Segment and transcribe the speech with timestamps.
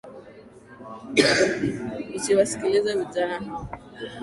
[2.17, 3.67] Usiwasikilize vijana hao